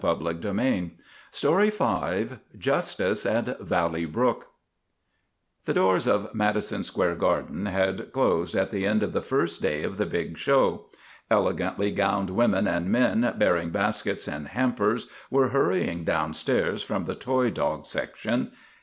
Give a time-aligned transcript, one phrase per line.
[0.01, 4.47] JUSTICE AT VALLEY BROOK JUSTICE AT VALLEY BROOK
[5.65, 9.83] THE doors of Madison Square Garden had closed at the end of the first day
[9.83, 10.89] of the big show.
[11.29, 17.51] Elegantly gowned women and men bearing baskets and hampers were hurrying downstairs from the toy
[17.51, 18.51] dog section.